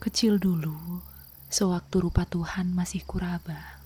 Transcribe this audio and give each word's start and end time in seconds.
Kecil 0.00 0.40
dulu, 0.40 1.04
sewaktu 1.52 2.08
rupa 2.08 2.24
Tuhan 2.24 2.72
masih 2.72 3.04
kuraba. 3.04 3.84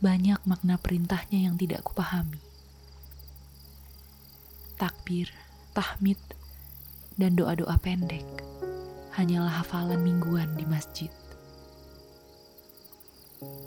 Banyak 0.00 0.48
makna 0.48 0.80
perintahnya 0.80 1.44
yang 1.44 1.60
tidak 1.60 1.84
kupahami. 1.84 2.40
Takbir, 4.80 5.28
tahmid, 5.76 6.16
dan 7.20 7.36
doa-doa 7.36 7.76
pendek 7.84 8.24
hanyalah 9.12 9.60
hafalan 9.60 10.00
mingguan 10.00 10.48
di 10.56 10.64
masjid. 10.64 11.12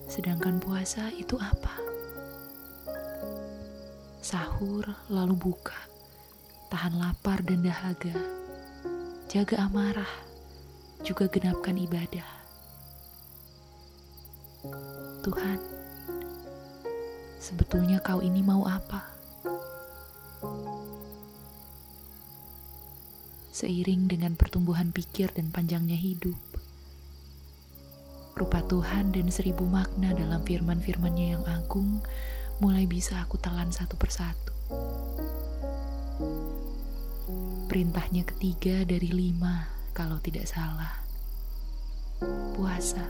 Sedangkan 0.10 0.58
puasa 0.58 1.14
itu 1.14 1.38
apa? 1.38 1.78
Sahur 4.26 4.90
lalu 5.06 5.38
buka, 5.38 5.78
tahan 6.74 6.98
lapar 6.98 7.46
dan 7.46 7.62
dahaga, 7.62 8.18
jaga 9.30 9.70
amarah, 9.70 10.33
juga 11.04 11.28
genapkan 11.28 11.76
ibadah. 11.76 12.24
Tuhan, 15.20 15.60
sebetulnya 17.44 18.00
kau 18.00 18.24
ini 18.24 18.40
mau 18.40 18.64
apa? 18.64 19.04
Seiring 23.52 24.08
dengan 24.08 24.40
pertumbuhan 24.40 24.96
pikir 24.96 25.28
dan 25.36 25.52
panjangnya 25.52 26.00
hidup, 26.00 26.40
rupa 28.40 28.64
Tuhan 28.64 29.12
dan 29.12 29.28
seribu 29.28 29.68
makna 29.68 30.16
dalam 30.16 30.40
firman-firmannya 30.48 31.36
yang 31.36 31.44
agung 31.52 32.00
mulai 32.64 32.88
bisa 32.88 33.20
aku 33.20 33.36
telan 33.44 33.76
satu 33.76 34.00
persatu. 34.00 34.56
Perintahnya 37.68 38.24
ketiga 38.24 38.88
dari 38.88 39.12
lima 39.12 39.83
kalau 39.94 40.18
tidak 40.20 40.50
salah. 40.50 41.00
Puasa 42.58 43.06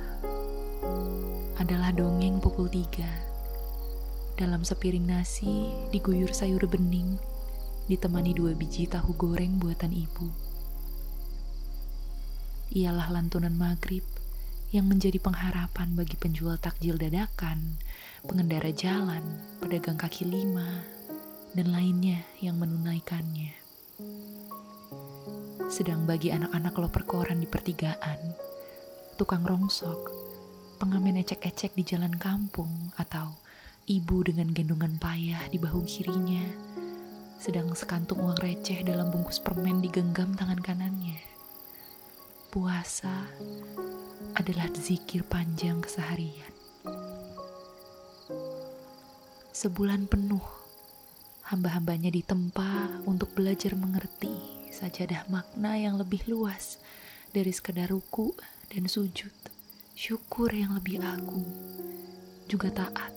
adalah 1.56 1.96
dongeng 1.96 2.44
pukul 2.44 2.68
tiga. 2.68 3.08
Dalam 4.36 4.68
sepiring 4.68 5.08
nasi 5.08 5.72
diguyur 5.96 6.36
sayur 6.36 6.68
bening, 6.68 7.16
ditemani 7.88 8.36
dua 8.36 8.52
biji 8.52 8.92
tahu 8.92 9.16
goreng 9.16 9.56
buatan 9.64 9.96
ibu. 9.96 10.28
Ialah 12.76 13.16
lantunan 13.16 13.56
maghrib 13.56 14.04
yang 14.74 14.90
menjadi 14.90 15.22
pengharapan 15.22 15.94
bagi 15.96 16.18
penjual 16.18 16.58
takjil 16.60 16.98
dadakan, 17.00 17.78
pengendara 18.26 18.74
jalan, 18.74 19.22
pedagang 19.62 19.96
kaki 19.96 20.26
lima, 20.26 20.82
dan 21.54 21.70
lainnya 21.70 22.26
yang 22.42 22.58
menunaikannya. 22.58 23.63
Sedang 25.72 26.04
bagi 26.04 26.34
anak-anak 26.34 26.76
loper 26.80 27.04
koran 27.08 27.40
di 27.40 27.48
pertigaan, 27.48 28.20
tukang 29.16 29.46
rongsok, 29.46 30.10
pengamen 30.82 31.22
ecek-ecek 31.22 31.78
di 31.78 31.84
jalan 31.86 32.12
kampung, 32.18 32.92
atau 32.98 33.38
ibu 33.86 34.24
dengan 34.26 34.52
gendongan 34.52 34.96
payah 34.98 35.46
di 35.48 35.62
bahu 35.62 35.86
kirinya, 35.86 36.44
sedang 37.38 37.76
sekantung 37.78 38.24
uang 38.24 38.40
receh 38.42 38.82
dalam 38.82 39.12
bungkus 39.14 39.38
permen 39.38 39.84
digenggam 39.84 40.34
tangan 40.34 40.60
kanannya. 40.60 41.20
Puasa 42.50 43.30
adalah 44.34 44.68
zikir 44.74 45.22
panjang 45.28 45.78
keseharian. 45.84 46.54
Sebulan 49.54 50.10
penuh, 50.10 50.44
hamba-hambanya 51.46 52.10
ditempa 52.10 53.06
untuk 53.06 53.38
belajar 53.38 53.78
mengerti 53.78 54.33
sajadah 54.84 55.32
makna 55.32 55.80
yang 55.80 55.96
lebih 55.96 56.28
luas 56.28 56.76
dari 57.32 57.56
sekedar 57.56 57.88
ruku 57.88 58.36
dan 58.68 58.92
sujud, 58.92 59.32
syukur 59.96 60.52
yang 60.52 60.76
lebih 60.76 61.00
agung, 61.00 61.48
juga 62.52 62.68
taat 62.68 63.16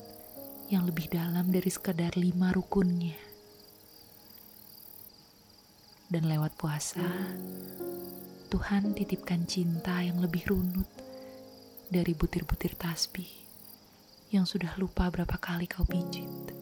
yang 0.71 0.87
lebih 0.87 1.10
dalam 1.10 1.50
dari 1.50 1.66
sekedar 1.66 2.15
lima 2.15 2.54
rukunnya. 2.54 3.19
Dan 6.06 6.31
lewat 6.31 6.54
puasa, 6.54 7.03
Tuhan 8.47 8.94
titipkan 8.94 9.43
cinta 9.50 10.06
yang 10.06 10.22
lebih 10.22 10.47
runut 10.47 10.87
dari 11.91 12.15
butir-butir 12.15 12.78
tasbih 12.78 13.27
yang 14.31 14.47
sudah 14.47 14.71
lupa 14.78 15.10
berapa 15.10 15.34
kali 15.34 15.66
kau 15.66 15.83
pijit. 15.83 16.56